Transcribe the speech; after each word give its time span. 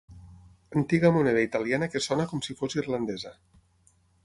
Antiga 0.79 1.11
moneda 1.17 1.43
italiana 1.49 1.89
que 1.95 2.03
sona 2.07 2.27
com 2.33 2.43
si 2.47 2.59
fos 2.63 2.79
irlandesa. 2.81 3.37